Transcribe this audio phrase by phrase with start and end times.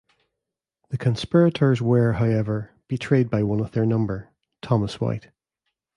[0.89, 4.31] The conspirators were, however, betrayed by one of their number,
[4.63, 5.27] Thomas Whyte.